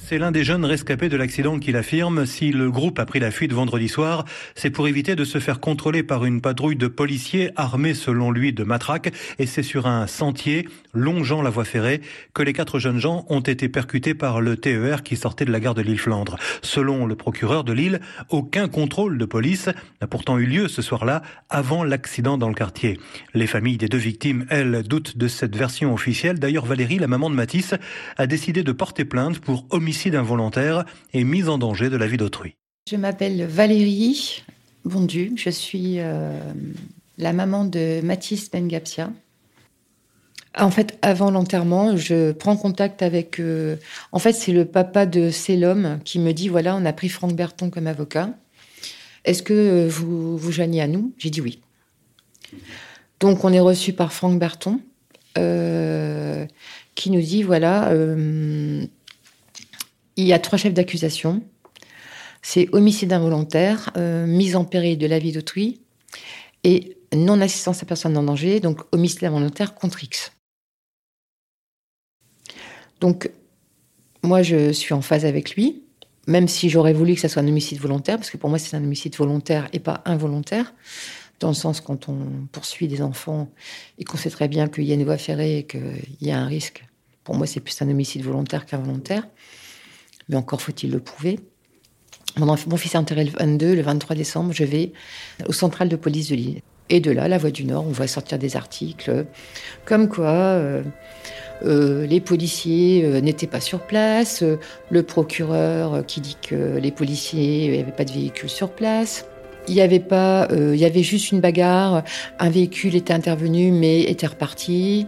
C'est 0.00 0.16
l'un 0.16 0.30
des 0.30 0.44
jeunes 0.44 0.64
rescapés 0.64 1.10
de 1.10 1.16
l'accident 1.16 1.58
qui 1.58 1.72
l'affirme. 1.72 2.24
Si 2.24 2.50
le 2.50 2.70
groupe 2.70 2.98
a 2.98 3.04
pris 3.04 3.18
la 3.18 3.30
fuite 3.30 3.52
vendredi 3.52 3.88
soir, 3.88 4.24
c'est 4.54 4.70
pour 4.70 4.88
éviter 4.88 5.16
de 5.16 5.24
se 5.24 5.38
faire 5.38 5.60
contrôler 5.60 6.02
par 6.02 6.24
une 6.24 6.40
patrouille 6.40 6.76
de 6.76 6.86
policiers 6.86 7.50
armés 7.56 7.92
selon 7.92 8.30
lui 8.30 8.54
de 8.54 8.64
matraques. 8.64 9.12
Et 9.38 9.44
c'est 9.44 9.62
sur 9.62 9.86
un 9.86 10.06
sentier 10.06 10.66
longeant 10.94 11.42
la 11.42 11.50
voie 11.50 11.64
ferrée 11.64 12.00
que 12.32 12.42
les 12.42 12.54
quatre 12.54 12.78
jeunes 12.78 13.00
gens 13.00 13.26
ont 13.28 13.40
été 13.40 13.68
percutés 13.68 14.14
par 14.14 14.40
le 14.40 14.56
TER 14.56 15.02
qui 15.02 15.16
sortait 15.16 15.44
de 15.44 15.52
la 15.52 15.60
gare 15.60 15.74
de 15.74 15.82
l'île 15.82 15.98
Flandre. 15.98 16.38
Selon 16.62 17.04
le 17.04 17.16
procureur 17.16 17.64
de 17.64 17.72
Lille, 17.72 18.00
aucun 18.30 18.68
contrôle 18.68 19.18
de 19.18 19.24
police 19.26 19.68
n'a 20.00 20.06
pourtant 20.06 20.38
eu 20.38 20.46
lieu 20.46 20.68
ce 20.68 20.80
soir-là 20.80 21.22
avant 21.50 21.84
l'accident 21.84 22.38
dans 22.38 22.48
le 22.48 22.54
quartier. 22.54 22.98
Les 23.34 23.46
familles 23.46 23.78
des 23.78 23.88
deux 23.88 23.98
victimes, 23.98 24.46
elles, 24.48 24.84
doutent 24.84 25.18
de 25.18 25.28
cette 25.28 25.56
version 25.56 25.92
officielle. 25.92 26.38
D'ailleurs, 26.38 26.64
Valérie, 26.64 26.98
la 26.98 27.08
maman 27.08 27.28
de 27.28 27.34
Matisse, 27.34 27.74
a 28.16 28.26
décidé 28.26 28.62
de 28.62 28.72
porter 28.72 29.04
plainte 29.04 29.40
pour 29.40 29.66
homicide 29.70 29.87
homicide 29.88 30.16
involontaire 30.16 30.84
et 31.14 31.24
mise 31.24 31.48
en 31.48 31.56
danger 31.56 31.88
de 31.88 31.96
la 31.96 32.06
vie 32.06 32.18
d'autrui. 32.18 32.56
Je 32.90 32.96
m'appelle 32.96 33.46
Valérie 33.46 34.44
Bondu, 34.84 35.32
je 35.34 35.48
suis 35.48 35.94
euh, 35.98 36.38
la 37.16 37.32
maman 37.32 37.64
de 37.64 38.02
Mathis 38.02 38.50
Bengapsia. 38.50 39.10
En 40.58 40.70
fait, 40.70 40.98
avant 41.00 41.30
l'enterrement, 41.30 41.96
je 41.96 42.32
prends 42.32 42.58
contact 42.58 43.00
avec. 43.02 43.40
Euh, 43.40 43.76
en 44.12 44.18
fait, 44.18 44.34
c'est 44.34 44.52
le 44.52 44.66
papa 44.66 45.06
de 45.06 45.30
l'homme 45.58 46.00
qui 46.04 46.18
me 46.18 46.32
dit 46.32 46.48
voilà, 46.48 46.76
on 46.76 46.84
a 46.84 46.92
pris 46.92 47.08
Franck 47.08 47.32
Berton 47.32 47.70
comme 47.70 47.86
avocat. 47.86 48.28
Est-ce 49.24 49.42
que 49.42 49.88
vous 49.88 50.36
vous 50.36 50.52
joignez 50.52 50.82
à 50.82 50.86
nous? 50.86 51.14
J'ai 51.16 51.30
dit 51.30 51.40
oui. 51.40 51.60
Donc, 53.20 53.42
on 53.42 53.54
est 53.54 53.60
reçu 53.60 53.94
par 53.94 54.12
Franck 54.12 54.38
Berton, 54.38 54.80
euh, 55.38 56.44
qui 56.94 57.10
nous 57.10 57.22
dit 57.22 57.42
voilà, 57.42 57.90
il 60.18 60.26
y 60.26 60.32
a 60.32 60.38
trois 60.38 60.58
chefs 60.58 60.74
d'accusation. 60.74 61.42
C'est 62.42 62.68
homicide 62.72 63.12
involontaire, 63.12 63.90
euh, 63.96 64.26
mise 64.26 64.56
en 64.56 64.64
péril 64.64 64.98
de 64.98 65.06
la 65.06 65.18
vie 65.18 65.32
d'autrui 65.32 65.80
et 66.64 66.98
non-assistance 67.14 67.82
à 67.82 67.86
personne 67.86 68.16
en 68.16 68.24
danger, 68.24 68.60
donc 68.60 68.80
homicide 68.92 69.24
involontaire 69.24 69.74
contre 69.74 70.02
X. 70.02 70.32
Donc, 73.00 73.30
moi, 74.24 74.42
je 74.42 74.72
suis 74.72 74.92
en 74.92 75.02
phase 75.02 75.24
avec 75.24 75.54
lui, 75.54 75.84
même 76.26 76.48
si 76.48 76.68
j'aurais 76.68 76.92
voulu 76.92 77.14
que 77.14 77.20
ça 77.20 77.28
soit 77.28 77.42
un 77.42 77.48
homicide 77.48 77.78
volontaire, 77.78 78.16
parce 78.16 78.30
que 78.30 78.36
pour 78.36 78.50
moi, 78.50 78.58
c'est 78.58 78.76
un 78.76 78.82
homicide 78.82 79.14
volontaire 79.14 79.68
et 79.72 79.78
pas 79.78 80.02
involontaire, 80.04 80.74
dans 81.38 81.48
le 81.48 81.54
sens 81.54 81.80
quand 81.80 82.08
on 82.08 82.48
poursuit 82.50 82.88
des 82.88 83.02
enfants 83.02 83.48
et 83.98 84.04
qu'on 84.04 84.16
sait 84.16 84.30
très 84.30 84.48
bien 84.48 84.66
qu'il 84.66 84.84
y 84.84 84.90
a 84.90 84.96
une 84.96 85.04
voie 85.04 85.16
ferrée 85.16 85.58
et 85.58 85.64
qu'il 85.64 86.16
y 86.20 86.32
a 86.32 86.38
un 86.40 86.46
risque. 86.46 86.84
Pour 87.22 87.36
moi, 87.36 87.46
c'est 87.46 87.60
plus 87.60 87.80
un 87.82 87.88
homicide 87.88 88.24
volontaire 88.24 88.66
qu'involontaire 88.66 89.28
mais 90.28 90.36
encore 90.36 90.60
faut-il 90.60 90.90
le 90.90 91.00
prouver. 91.00 91.40
Mon, 92.36 92.56
fils 92.56 92.94
est 92.94 92.98
enterré 92.98 93.24
le 93.24 93.30
22, 93.30 93.74
le 93.74 93.82
23 93.82 94.14
décembre, 94.14 94.52
je 94.52 94.64
vais 94.64 94.92
au 95.46 95.52
central 95.52 95.88
de 95.88 95.96
police 95.96 96.30
de 96.30 96.36
Lille. 96.36 96.60
Et 96.90 97.00
de 97.00 97.10
là, 97.10 97.28
la 97.28 97.36
Voix 97.36 97.50
du 97.50 97.64
Nord, 97.64 97.84
on 97.86 97.92
voit 97.92 98.06
sortir 98.06 98.38
des 98.38 98.56
articles 98.56 99.26
comme 99.84 100.08
quoi 100.08 100.30
euh, 100.30 100.82
euh, 101.64 102.06
les 102.06 102.20
policiers 102.20 103.04
euh, 103.04 103.20
n'étaient 103.20 103.46
pas 103.46 103.60
sur 103.60 103.80
place, 103.80 104.42
le 104.90 105.02
procureur 105.02 106.06
qui 106.06 106.20
dit 106.20 106.36
que 106.40 106.78
les 106.78 106.90
policiers 106.90 107.78
n'avaient 107.78 107.92
pas 107.92 108.04
de 108.04 108.12
véhicule 108.12 108.48
sur 108.48 108.70
place. 108.70 109.26
Il 109.70 109.78
avait 109.82 110.00
pas, 110.00 110.48
il 110.50 110.76
y 110.76 110.86
avait 110.86 111.02
juste 111.02 111.30
une 111.30 111.40
bagarre, 111.40 112.02
un 112.38 112.48
véhicule 112.48 112.94
était 112.94 113.12
intervenu 113.12 113.70
mais 113.70 114.00
était 114.04 114.26
reparti. 114.26 115.06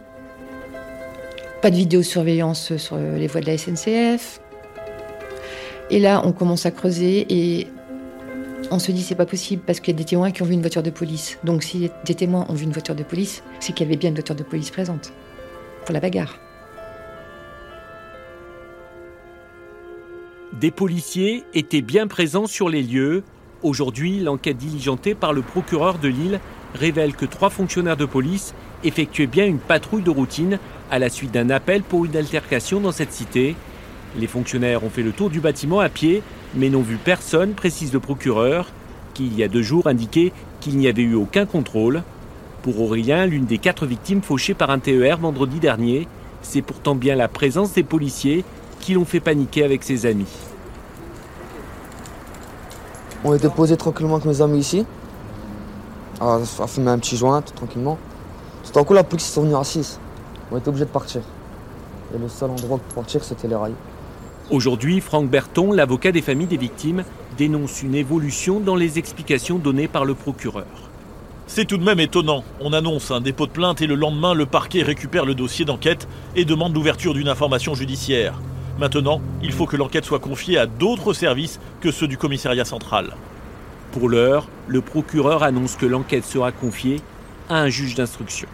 Pas 1.63 1.71
de 1.71 1.77
vidéosurveillance 1.77 2.77
sur 2.77 2.99
les 2.99 3.27
voies 3.27 3.41
de 3.41 3.47
la 3.47 3.57
SNCF. 3.57 4.41
Et 5.91 5.99
là, 5.99 6.23
on 6.25 6.33
commence 6.33 6.67
à 6.67 6.71
creuser 6.71 7.27
et 7.29 7.67
on 8.71 8.79
se 8.79 8.93
dit 8.93 9.03
c'est 9.03 9.17
pas 9.17 9.27
possible 9.27 9.63
parce 9.67 9.81
qu'il 9.81 9.93
y 9.93 9.97
a 9.97 9.99
des 9.99 10.05
témoins 10.05 10.31
qui 10.31 10.43
ont 10.43 10.47
vu 10.47 10.55
une 10.55 10.61
voiture 10.61 10.85
de 10.85 10.91
police. 10.91 11.39
Donc 11.43 11.65
si 11.65 11.91
des 12.05 12.15
témoins 12.15 12.47
ont 12.49 12.55
vu 12.55 12.65
une 12.65 12.73
voiture 12.73 12.95
de 12.95 13.03
police, 13.03 13.43
c'est 13.59 13.73
qu'il 13.73 13.87
y 13.87 13.89
avait 13.89 13.97
bien 13.97 14.11
une 14.11 14.15
voiture 14.15 14.37
de 14.37 14.45
police 14.45 14.71
présente 14.71 15.13
pour 15.85 15.93
la 15.93 16.01
bagarre. 16.01 16.39
Des 20.53 20.71
policiers 20.71 21.45
étaient 21.55 21.81
bien 21.81 22.07
présents 22.07 22.47
sur 22.47 22.69
les 22.69 22.83
lieux. 22.83 23.25
Aujourd'hui, 23.63 24.21
l'enquête 24.21 24.59
diligentée 24.59 25.15
par 25.15 25.33
le 25.33 25.43
procureur 25.43 25.99
de 25.99 26.09
Lille 26.09 26.41
révèle 26.75 27.15
que 27.15 27.25
trois 27.25 27.51
fonctionnaires 27.51 27.97
de 27.97 28.05
police 28.05 28.55
effectuaient 28.85 29.27
bien 29.27 29.47
une 29.47 29.59
patrouille 29.59 30.03
de 30.03 30.11
routine 30.11 30.59
à 30.91 30.99
la 30.99 31.09
suite 31.09 31.33
d'un 31.33 31.51
appel 31.51 31.83
pour 31.83 32.05
une 32.05 32.17
altercation 32.17 32.81
dans 32.81 32.93
cette 32.93 33.13
cité. 33.13 33.57
Les 34.19 34.27
fonctionnaires 34.27 34.83
ont 34.83 34.91
fait 34.91 35.03
le 35.03 35.13
tour 35.13 35.31
du 35.31 35.41
bâtiment 35.41 35.81
à 35.81 35.89
pied, 35.89 36.23
mais 36.55 36.69
n'ont 36.69 36.83
vu 36.83 36.97
personne, 36.97 37.53
précise 37.53 37.93
le 37.93 38.01
procureur, 38.01 38.69
qui 39.15 39.27
il 39.27 39.39
y 39.39 39.45
a 39.45 39.49
deux 39.49 39.63
jours 39.63 39.87
indiquait 39.87 40.33
qu'il 40.61 40.77
n'y 40.77 40.89
avait 40.89 41.03
eu 41.03 41.15
aucun 41.15 41.47
contrôle. 41.47 42.03
Pour 42.63 42.81
Aurélien, 42.81 43.27
l'une 43.27 43.47
des 43.47 43.59
quatre 43.59 43.87
victimes 43.87 44.23
fauchées 44.23 44.55
par 44.55 44.71
un 44.71 44.79
TER 44.79 45.19
vendredi 45.19 45.61
dernier, 45.61 46.09
c'est 46.43 46.63
pourtant 46.63 46.95
bien 46.95 47.15
la 47.15 47.29
présence 47.29 47.73
des 47.73 47.83
policiers 47.83 48.45
qui 48.81 48.95
l'ont 48.95 49.05
fait 49.05 49.21
paniquer 49.21 49.65
avec 49.65 49.83
ses 49.85 50.07
amis. 50.07 50.29
On 53.25 53.35
était 53.35 53.51
posés 53.51 53.77
tranquillement 53.77 54.15
avec 54.15 54.27
mes 54.27 54.41
amis 54.41 54.59
ici, 54.59 54.87
à, 56.21 56.39
fumer 56.67 56.91
un 56.91 56.99
petit 56.99 57.17
joint 57.17 57.43
tout 57.43 57.53
tranquillement. 57.53 57.99
Tout 58.65 58.79
à 58.79 58.85
coup, 58.85 58.95
la 58.95 59.05
police 59.05 59.37
est 59.37 59.41
venue 59.41 59.57
à 59.57 59.65
6. 59.65 60.01
On 60.51 60.57
était 60.57 60.69
obligés 60.69 60.87
de 60.87 60.91
partir. 60.91 61.23
Et 62.15 62.19
le 62.19 62.29
seul 62.29 62.51
endroit 62.51 62.79
pour 62.79 63.03
partir, 63.03 63.23
c'était 63.23 63.47
les 63.47 63.55
rails. 63.55 63.75
Aujourd'hui, 64.51 65.01
Franck 65.01 65.31
Berton, 65.31 65.71
l'avocat 65.71 66.11
des 66.11 66.23
familles 66.23 66.49
des 66.49 66.57
victimes, 66.57 67.05
dénonce 67.39 67.83
une 67.83 67.95
évolution 67.95 68.59
dans 68.59 68.75
les 68.75 68.99
explications 68.99 69.59
données 69.59 69.87
par 69.87 70.05
le 70.05 70.15
procureur. 70.15 70.67
C'est 71.47 71.67
tout 71.67 71.77
de 71.77 71.85
même 71.85 72.01
étonnant. 72.01 72.43
On 72.61 72.73
annonce 72.73 73.13
un 73.13 73.21
dépôt 73.21 73.47
de 73.47 73.53
plainte 73.53 73.81
et 73.81 73.87
le 73.87 73.95
lendemain, 73.95 74.35
le 74.35 74.47
parquet 74.47 74.83
récupère 74.83 75.25
le 75.25 75.37
dossier 75.37 75.65
d'enquête 75.65 76.09
et 76.35 76.45
demande 76.45 76.75
l'ouverture 76.75 77.15
d'une 77.15 77.29
information 77.29 77.77
judiciaire. 77.77 78.41
Maintenant, 78.81 79.21
il 79.41 79.53
faut 79.53 79.67
que 79.67 79.77
l'enquête 79.77 80.05
soit 80.05 80.19
confiée 80.19 80.59
à 80.59 80.67
d'autres 80.67 81.13
services 81.13 81.61
que 81.81 81.93
ceux 81.93 82.09
du 82.09 82.19
commissariat 82.19 82.65
central. 82.65 83.15
Pour 83.93 84.09
l'heure, 84.09 84.49
le 84.67 84.81
procureur 84.81 85.45
annonce 85.45 85.77
que 85.77 85.87
l'enquête 85.87 86.25
sera 86.25 86.51
confiée 86.51 87.01
à 87.49 87.61
un 87.61 87.69
juge 87.69 87.95
d'instruction. 87.95 88.49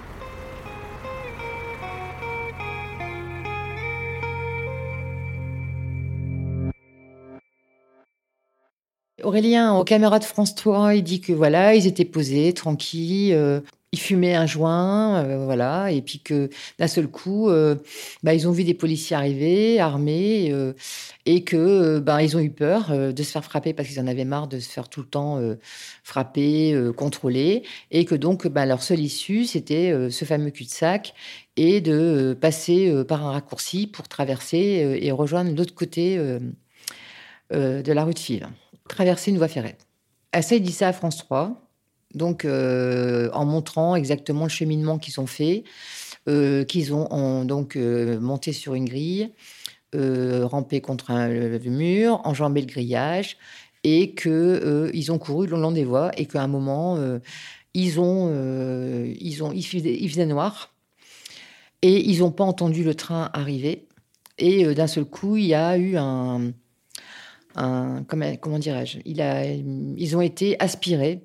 Aurélien, 9.26 9.74
aux 9.74 9.82
caméras 9.82 10.20
de 10.20 10.24
France 10.24 10.54
3, 10.54 10.94
il 10.94 11.02
dit 11.02 11.20
que 11.20 11.32
voilà, 11.32 11.74
ils 11.74 11.88
étaient 11.88 12.04
posés, 12.04 12.52
tranquilles, 12.52 13.34
euh, 13.34 13.60
ils 13.90 13.98
fumaient 13.98 14.36
un 14.36 14.46
joint, 14.46 15.16
euh, 15.16 15.44
voilà, 15.44 15.90
et 15.90 16.00
puis 16.00 16.20
que 16.20 16.48
d'un 16.78 16.86
seul 16.86 17.08
coup, 17.08 17.50
euh, 17.50 17.74
bah, 18.22 18.34
ils 18.34 18.46
ont 18.46 18.52
vu 18.52 18.62
des 18.62 18.72
policiers 18.72 19.16
arriver, 19.16 19.80
armés, 19.80 20.54
et 21.26 21.42
que 21.42 21.98
bah, 21.98 22.22
ils 22.22 22.36
ont 22.36 22.38
eu 22.38 22.50
peur 22.50 22.92
de 23.12 23.22
se 23.24 23.32
faire 23.32 23.42
frapper 23.42 23.72
parce 23.72 23.88
qu'ils 23.88 23.98
en 23.98 24.06
avaient 24.06 24.24
marre 24.24 24.46
de 24.46 24.60
se 24.60 24.68
faire 24.68 24.88
tout 24.88 25.00
le 25.00 25.08
temps 25.08 25.40
frapper, 26.04 26.80
contrôler, 26.96 27.64
et 27.90 28.04
que 28.04 28.14
donc 28.14 28.46
bah, 28.46 28.64
leur 28.64 28.80
seule 28.80 29.00
issue, 29.00 29.44
c'était 29.44 29.92
ce 30.08 30.24
fameux 30.24 30.50
cul-de-sac 30.50 31.14
et 31.56 31.80
de 31.80 32.38
passer 32.40 32.94
par 33.08 33.26
un 33.26 33.32
raccourci 33.32 33.88
pour 33.88 34.06
traverser 34.06 35.00
et 35.02 35.10
rejoindre 35.10 35.50
l'autre 35.56 35.74
côté 35.74 36.16
de 37.50 37.92
la 37.92 38.04
rue 38.04 38.14
de 38.14 38.18
Fives 38.20 38.46
traverser 38.88 39.30
une 39.30 39.38
voie 39.38 39.48
ferrée. 39.48 39.76
Assez 40.32 40.60
dit 40.60 40.72
ça 40.72 40.88
à 40.88 40.92
France 40.92 41.18
3, 41.18 41.66
donc 42.14 42.44
euh, 42.44 43.30
en 43.32 43.44
montrant 43.44 43.96
exactement 43.96 44.44
le 44.44 44.50
cheminement 44.50 44.98
qu'ils 44.98 45.20
ont 45.20 45.26
fait, 45.26 45.64
euh, 46.28 46.64
qu'ils 46.64 46.92
ont, 46.92 47.44
donc 47.44 47.76
euh, 47.76 48.18
monté 48.20 48.52
sur 48.52 48.74
une 48.74 48.86
grille, 48.86 49.30
rampé 49.94 50.82
contre 50.82 51.10
un, 51.10 51.28
le, 51.28 51.58
mur, 51.70 52.20
enjambé 52.24 52.60
le 52.60 52.66
grillage, 52.66 53.38
et 53.82 54.12
que 54.12 54.90
ils 54.92 55.10
ont 55.10 55.18
couru 55.18 55.46
le 55.46 55.56
long 55.56 55.72
des 55.72 55.84
voies 55.84 56.10
et 56.18 56.26
qu'à 56.26 56.42
un 56.42 56.48
moment 56.48 56.98
ils 57.72 57.98
ont, 57.98 58.30
ils 59.18 59.42
ont, 59.42 59.52
il 59.52 59.64
faisait, 59.64 60.26
noir 60.26 60.74
et 61.80 62.10
ils 62.10 62.18
n'ont 62.18 62.30
pas 62.30 62.44
entendu 62.44 62.84
le 62.84 62.94
train 62.94 63.30
arriver. 63.32 63.86
Et 64.36 64.74
d'un 64.74 64.86
seul 64.86 65.06
coup, 65.06 65.36
il 65.36 65.46
y 65.46 65.54
a 65.54 65.78
eu 65.78 65.96
un, 65.96 66.52
comment, 67.56 68.58
dirais-je, 68.58 68.98
ils 69.04 70.16
ont 70.16 70.20
été 70.20 70.60
aspirés 70.60 71.22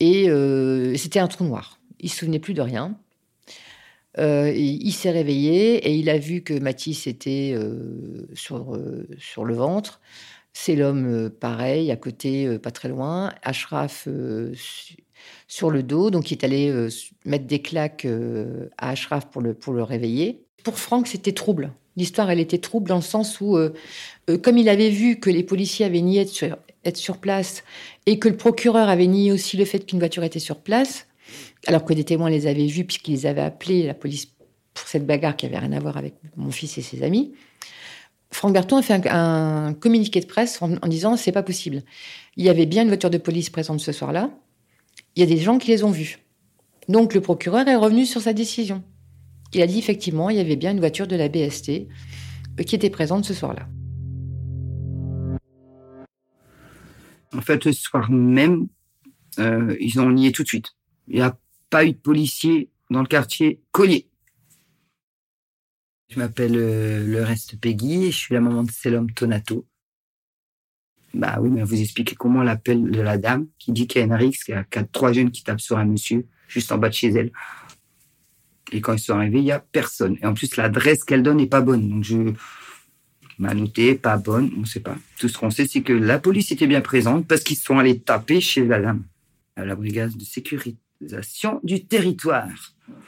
et 0.00 0.28
euh, 0.28 0.96
c'était 0.96 1.18
un 1.18 1.28
trou 1.28 1.44
noir. 1.44 1.78
Il 2.00 2.10
se 2.10 2.18
souvenait 2.18 2.38
plus 2.38 2.54
de 2.54 2.60
rien. 2.60 2.98
Euh, 4.18 4.52
il 4.54 4.92
s'est 4.92 5.10
réveillé 5.10 5.76
et 5.88 5.94
il 5.94 6.08
a 6.08 6.18
vu 6.18 6.42
que 6.42 6.54
Matisse 6.54 7.06
était 7.06 7.52
euh, 7.54 8.28
sur, 8.34 8.78
sur 9.18 9.44
le 9.44 9.54
ventre. 9.54 10.00
C'est 10.52 10.76
l'homme 10.76 11.30
pareil, 11.30 11.90
à 11.90 11.96
côté, 11.96 12.58
pas 12.58 12.70
très 12.70 12.88
loin. 12.88 13.32
Ashraf 13.42 14.06
sur 15.48 15.70
le 15.70 15.82
dos. 15.82 16.10
Donc, 16.10 16.30
il 16.30 16.34
est 16.34 16.44
allé 16.44 16.88
mettre 17.24 17.46
des 17.46 17.60
claques 17.60 18.06
à 18.78 18.90
Ashraf 18.90 19.30
pour 19.30 19.42
le, 19.42 19.54
pour 19.54 19.72
le 19.72 19.82
réveiller. 19.82 20.44
Pour 20.62 20.78
Franck, 20.78 21.08
c'était 21.08 21.32
trouble. 21.32 21.72
L'histoire, 21.96 22.30
elle 22.30 22.40
était 22.40 22.58
trouble 22.58 22.88
dans 22.88 22.96
le 22.96 23.02
sens 23.02 23.40
où, 23.40 23.56
euh, 23.56 23.72
euh, 24.28 24.38
comme 24.38 24.58
il 24.58 24.68
avait 24.68 24.90
vu 24.90 25.20
que 25.20 25.30
les 25.30 25.44
policiers 25.44 25.86
avaient 25.86 26.00
nié 26.00 26.20
être 26.84 26.96
sur, 26.96 27.18
place 27.18 27.62
et 28.06 28.18
que 28.18 28.28
le 28.28 28.36
procureur 28.36 28.88
avait 28.88 29.06
nié 29.06 29.30
aussi 29.30 29.56
le 29.56 29.64
fait 29.64 29.86
qu'une 29.86 30.00
voiture 30.00 30.24
était 30.24 30.40
sur 30.40 30.60
place, 30.60 31.06
alors 31.66 31.84
que 31.84 31.94
des 31.94 32.04
témoins 32.04 32.30
les 32.30 32.46
avaient 32.46 32.66
vus 32.66 32.84
puisqu'ils 32.84 33.12
les 33.12 33.26
avaient 33.26 33.42
appelés 33.42 33.86
la 33.86 33.94
police 33.94 34.26
pour 34.74 34.88
cette 34.88 35.06
bagarre 35.06 35.36
qui 35.36 35.46
avait 35.46 35.58
rien 35.58 35.72
à 35.72 35.78
voir 35.78 35.96
avec 35.96 36.14
mon 36.36 36.50
fils 36.50 36.76
et 36.78 36.82
ses 36.82 37.02
amis. 37.04 37.32
Franck 38.32 38.52
Berton 38.52 38.78
a 38.78 38.82
fait 38.82 39.08
un, 39.08 39.66
un 39.66 39.74
communiqué 39.74 40.20
de 40.20 40.26
presse 40.26 40.60
en, 40.60 40.72
en 40.82 40.88
disant 40.88 41.16
c'est 41.16 41.30
pas 41.30 41.44
possible. 41.44 41.82
Il 42.36 42.44
y 42.44 42.48
avait 42.48 42.66
bien 42.66 42.82
une 42.82 42.88
voiture 42.88 43.10
de 43.10 43.18
police 43.18 43.50
présente 43.50 43.80
ce 43.80 43.92
soir-là. 43.92 44.30
Il 45.14 45.20
y 45.20 45.22
a 45.22 45.26
des 45.26 45.40
gens 45.40 45.58
qui 45.58 45.70
les 45.70 45.84
ont 45.84 45.92
vus. 45.92 46.18
Donc 46.88 47.14
le 47.14 47.20
procureur 47.20 47.68
est 47.68 47.76
revenu 47.76 48.04
sur 48.04 48.20
sa 48.20 48.32
décision. 48.32 48.82
Il 49.54 49.62
a 49.62 49.66
dit 49.66 49.78
effectivement 49.78 50.30
il 50.30 50.36
y 50.36 50.40
avait 50.40 50.56
bien 50.56 50.72
une 50.72 50.80
voiture 50.80 51.06
de 51.06 51.16
la 51.16 51.28
BST 51.28 51.70
euh, 52.58 52.62
qui 52.64 52.74
était 52.74 52.90
présente 52.90 53.24
ce 53.24 53.34
soir-là. 53.34 53.68
En 57.36 57.40
fait, 57.40 57.64
le 57.64 57.72
soir 57.72 58.10
même, 58.10 58.68
euh, 59.38 59.76
ils 59.80 60.00
ont 60.00 60.10
nié 60.10 60.30
tout 60.30 60.44
de 60.44 60.48
suite. 60.48 60.74
Il 61.08 61.16
n'y 61.16 61.20
a 61.20 61.36
pas 61.68 61.84
eu 61.84 61.92
de 61.92 61.98
policiers 61.98 62.70
dans 62.90 63.00
le 63.00 63.08
quartier 63.08 63.60
Collier. 63.72 64.08
Je 66.08 66.18
m'appelle 66.18 66.56
euh, 66.56 67.04
le 67.04 67.22
reste 67.22 67.58
Peggy 67.60 68.04
et 68.04 68.10
je 68.12 68.16
suis 68.16 68.34
la 68.34 68.40
maman 68.40 68.62
de 68.62 68.70
Selom 68.70 69.10
Tonato. 69.12 69.66
Bah 71.12 71.38
oui, 71.40 71.50
mais 71.50 71.62
vous 71.62 71.80
expliquez 71.80 72.16
comment 72.16 72.40
on 72.40 72.42
l'appelle 72.42 72.84
la 72.90 73.18
dame 73.18 73.46
qui 73.58 73.72
dit 73.72 73.86
qu'il 73.86 74.00
y 74.00 74.02
a 74.02 74.06
une 74.06 74.14
rixe, 74.14 74.44
qu'il 74.44 74.54
y 74.54 74.58
a 74.58 74.64
quatre, 74.64 74.90
trois 74.90 75.12
jeunes 75.12 75.30
qui 75.30 75.44
tapent 75.44 75.60
sur 75.60 75.78
un 75.78 75.84
monsieur 75.84 76.26
juste 76.48 76.72
en 76.72 76.78
bas 76.78 76.88
de 76.88 76.94
chez 76.94 77.08
elle. 77.08 77.32
Et 78.72 78.80
quand 78.80 78.94
ils 78.94 78.98
sont 78.98 79.14
arrivés, 79.14 79.38
il 79.38 79.44
n'y 79.44 79.52
a 79.52 79.60
personne. 79.60 80.16
Et 80.22 80.26
en 80.26 80.34
plus, 80.34 80.56
l'adresse 80.56 81.04
qu'elle 81.04 81.22
donne 81.22 81.38
n'est 81.38 81.46
pas 81.46 81.60
bonne. 81.60 81.88
Donc 81.88 82.04
je 82.04 82.32
m'a 83.38 83.54
noté, 83.54 83.94
pas 83.94 84.16
bonne, 84.16 84.50
on 84.56 84.60
ne 84.60 84.66
sait 84.66 84.80
pas. 84.80 84.96
Tout 85.18 85.28
ce 85.28 85.38
qu'on 85.38 85.50
sait, 85.50 85.66
c'est 85.66 85.82
que 85.82 85.92
la 85.92 86.18
police 86.18 86.52
était 86.52 86.66
bien 86.66 86.80
présente 86.80 87.26
parce 87.26 87.42
qu'ils 87.42 87.56
sont 87.56 87.78
allés 87.78 87.98
taper 87.98 88.40
chez 88.40 88.64
la 88.64 88.80
dame 88.80 89.04
à 89.56 89.64
la 89.64 89.76
brigade 89.76 90.16
de 90.16 90.24
sécurisation 90.24 91.60
du 91.62 91.84
territoire. 91.84 92.48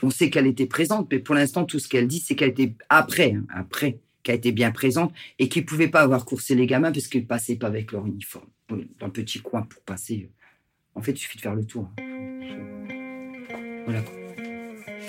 On 0.02 0.10
sait 0.10 0.30
qu'elle 0.30 0.46
était 0.46 0.66
présente, 0.66 1.08
mais 1.10 1.18
pour 1.18 1.34
l'instant, 1.34 1.64
tout 1.64 1.78
ce 1.78 1.88
qu'elle 1.88 2.08
dit, 2.08 2.20
c'est 2.20 2.34
qu'elle 2.34 2.50
était 2.50 2.74
après, 2.88 3.34
hein, 3.34 3.44
après, 3.50 3.98
qu'elle 4.22 4.36
était 4.36 4.52
bien 4.52 4.70
présente 4.72 5.12
et 5.38 5.48
qu'ils 5.48 5.62
ne 5.62 5.66
pouvaient 5.68 5.88
pas 5.88 6.00
avoir 6.00 6.24
coursé 6.24 6.54
les 6.54 6.66
gamins 6.66 6.92
parce 6.92 7.06
qu'ils 7.06 7.22
ne 7.22 7.26
passaient 7.26 7.56
pas 7.56 7.68
avec 7.68 7.92
leur 7.92 8.06
uniforme. 8.06 8.46
Dans 8.68 9.06
le 9.06 9.12
petit 9.12 9.40
coin 9.40 9.62
pour 9.62 9.80
passer. 9.82 10.30
En 10.94 11.02
fait, 11.02 11.12
il 11.12 11.18
suffit 11.18 11.36
de 11.36 11.42
faire 11.42 11.54
le 11.54 11.64
tour. 11.64 11.88
Voilà. 13.84 14.02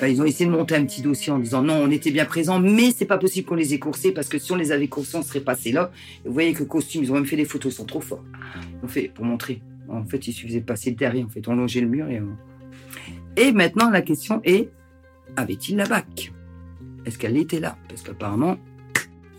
Ils 0.04 0.22
ont 0.22 0.26
essayé 0.26 0.46
de 0.46 0.52
monter 0.56 0.76
un 0.76 0.86
petit 0.86 1.02
dossier 1.02 1.32
en 1.32 1.40
disant 1.40 1.64
non, 1.64 1.76
on 1.84 1.90
était 1.90 2.12
bien 2.12 2.26
présents, 2.26 2.60
mais 2.60 2.92
c'est 2.92 3.06
pas 3.06 3.18
possible 3.18 3.48
qu'on 3.48 3.56
les 3.56 3.74
ait 3.74 3.80
coursés 3.80 4.12
parce 4.12 4.30
que 4.30 4.38
si 4.38 4.52
on 4.52 4.56
les 4.56 4.72
avait 4.72 4.88
coursés, 4.88 5.18
on 5.18 5.24
serait 5.24 5.40
passé 5.42 5.72
là. 5.72 5.92
Vous 6.26 6.34
voyez 6.34 6.54
que 6.54 6.64
costume, 6.64 7.04
ils 7.04 7.12
ont 7.12 7.16
même 7.16 7.26
fait 7.26 7.36
des 7.36 7.46
photos, 7.46 7.74
ils 7.74 7.76
sont 7.78 7.86
trop 7.86 8.02
forts. 8.02 8.24
Ils 8.82 8.86
ont 8.86 8.88
fait 8.88 9.12
pour 9.14 9.26
montrer. 9.26 9.62
En 9.90 10.04
fait, 10.04 10.28
il 10.28 10.34
suffisait 10.34 10.60
de 10.60 10.66
passer 10.66 10.92
derrière. 10.92 11.26
En 11.26 11.30
fait, 11.30 11.48
on 11.48 11.56
longeait 11.56 11.82
le 11.82 11.88
mur 11.88 12.08
et. 12.10 12.20
on- 12.22 12.38
Et 13.38 13.52
maintenant, 13.52 13.90
la 13.90 14.02
question 14.02 14.42
est 14.44 14.70
avait-il 15.36 15.78
la 15.78 15.86
BAC? 15.86 16.32
Est-ce 17.06 17.18
qu'elle 17.18 17.38
était 17.38 17.60
là? 17.60 17.78
Parce 17.90 18.02
qu'apparemment, 18.04 18.58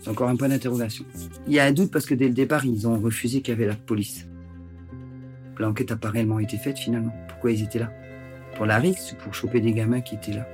c'est 0.01 0.09
encore 0.09 0.27
un 0.29 0.35
point 0.35 0.49
d'interrogation. 0.49 1.05
Il 1.47 1.53
y 1.53 1.59
a 1.59 1.65
un 1.65 1.71
doute 1.71 1.91
parce 1.91 2.05
que 2.05 2.15
dès 2.15 2.27
le 2.27 2.33
départ, 2.33 2.65
ils 2.65 2.87
ont 2.87 2.99
refusé 2.99 3.41
qu'il 3.41 3.53
y 3.53 3.57
avait 3.57 3.67
la 3.67 3.75
police. 3.75 4.27
L'enquête 5.57 5.91
a 5.91 5.95
pas 5.97 6.09
réellement 6.09 6.39
été 6.39 6.57
faite 6.57 6.79
finalement. 6.79 7.13
Pourquoi 7.27 7.51
ils 7.51 7.61
étaient 7.63 7.79
là? 7.79 7.91
Pour 8.55 8.65
la 8.65 8.77
RIX 8.77 9.13
ou 9.13 9.15
pour 9.15 9.33
choper 9.33 9.61
des 9.61 9.71
gamins 9.71 10.01
qui 10.01 10.15
étaient 10.15 10.33
là 10.33 10.47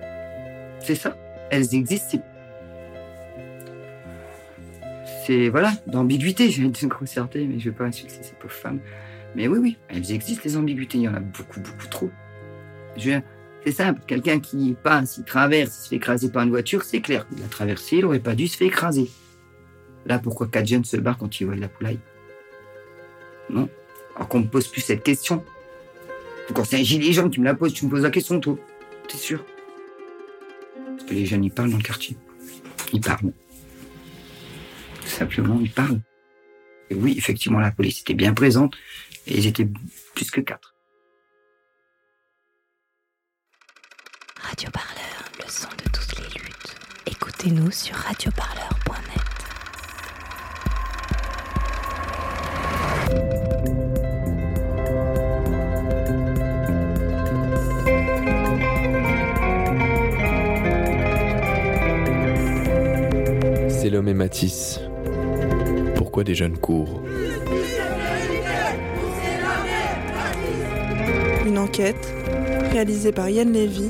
C'est 0.79 0.95
ça. 0.95 1.17
Elles 1.49 1.73
existent. 1.73 2.19
C'est, 5.25 5.49
voilà, 5.49 5.71
d'ambiguïté. 5.87 6.49
J'ai 6.49 6.65
été 6.65 6.87
concerté, 6.87 7.45
mais 7.45 7.59
je 7.59 7.69
vais 7.69 7.75
pas 7.75 7.85
insulter 7.85 8.15
ces 8.21 8.33
pauvres 8.33 8.53
femmes. 8.53 8.79
Mais 9.35 9.47
oui, 9.47 9.57
oui, 9.59 9.77
elles 9.89 10.11
existent 10.11 10.43
les 10.45 10.55
ambiguïtés. 10.55 10.97
Il 10.99 11.03
y 11.03 11.09
en 11.09 11.15
a 11.15 11.19
beaucoup, 11.19 11.59
beaucoup 11.59 11.87
trop. 11.89 12.09
C'est 12.97 13.71
simple. 13.71 14.01
Quelqu'un 14.05 14.39
qui 14.39 14.75
passe, 14.81 15.17
il 15.17 15.23
traverse, 15.23 15.79
il 15.79 15.83
se 15.83 15.89
fait 15.89 15.95
écraser 15.95 16.31
par 16.31 16.43
une 16.43 16.51
voiture, 16.51 16.83
c'est 16.83 17.01
clair. 17.01 17.25
Il 17.35 17.43
a 17.43 17.47
traversé, 17.47 17.97
il 17.97 18.05
aurait 18.05 18.19
pas 18.19 18.35
dû 18.35 18.47
se 18.47 18.57
faire 18.57 18.67
écraser. 18.67 19.09
Là, 20.05 20.19
pourquoi 20.19 20.47
quatre 20.47 20.67
jeunes 20.67 20.85
se 20.85 20.97
barrent 20.97 21.17
quand 21.17 21.39
ils 21.39 21.45
voient 21.45 21.55
de 21.55 21.61
la 21.61 21.67
poulaille? 21.67 21.99
Non. 23.49 23.67
Alors 24.15 24.27
qu'on 24.27 24.39
me 24.39 24.47
pose 24.47 24.67
plus 24.67 24.81
cette 24.81 25.03
question. 25.03 25.43
Quand 26.53 26.63
c'est 26.63 26.77
un 26.79 26.83
gilet 26.83 27.11
jaune 27.11 27.31
qui 27.31 27.39
me 27.39 27.45
la 27.45 27.55
pose, 27.55 27.73
tu 27.73 27.85
me 27.85 27.89
poses 27.89 28.03
la 28.03 28.11
question, 28.11 28.39
toi. 28.39 28.57
T'es 29.07 29.17
sûr? 29.17 29.43
Parce 30.87 31.03
que 31.09 31.13
les 31.13 31.25
jeunes, 31.25 31.43
ils 31.43 31.51
parlent 31.51 31.71
dans 31.71 31.77
le 31.77 31.83
quartier. 31.83 32.15
Ils 32.93 33.01
parlent. 33.01 33.33
Tout 35.01 35.08
simplement, 35.08 35.60
ils 35.60 35.71
parlent. 35.71 36.01
Et 36.89 36.95
oui, 36.95 37.15
effectivement, 37.17 37.60
la 37.60 37.71
police 37.71 38.01
était 38.01 38.13
bien 38.13 38.34
présente. 38.34 38.75
Et 39.27 39.38
ils 39.38 39.47
étaient 39.47 39.67
plus 40.13 40.29
que 40.29 40.41
quatre. 40.41 40.75
Radio 44.39 44.69
Parleur, 44.71 45.31
le 45.43 45.49
son 45.49 45.69
de 45.69 45.89
toutes 45.91 46.19
les 46.19 46.39
luttes. 46.39 46.75
Écoutez-nous 47.08 47.71
sur 47.71 47.95
radioparleur.net. 47.95 48.85
Et 63.95 64.13
Matisse. 64.13 64.81
Pourquoi 65.95 66.25
des 66.25 66.36
jeunes 66.36 66.58
courent 66.58 67.01
Une 71.45 71.58
enquête 71.58 72.13
réalisée 72.73 73.13
par 73.13 73.29
Yann 73.29 73.53
Lévy 73.53 73.89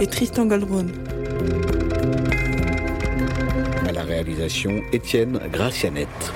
et 0.00 0.06
Tristan 0.06 0.44
Goldbrun. 0.44 0.88
À 3.88 3.92
la 3.92 4.02
réalisation, 4.02 4.82
Étienne 4.92 5.40
Gracianette. 5.50 6.32